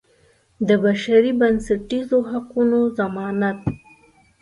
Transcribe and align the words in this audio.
د 0.67 0.69
بشري 0.83 1.31
بنسټیزو 1.39 2.19
حقوقو 2.31 2.81
ضمانت. 2.97 3.59